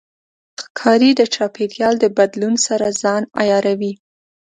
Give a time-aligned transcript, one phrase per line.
[0.63, 3.93] ښکاري د چاپېریال د بدلون سره ځان عیاروي.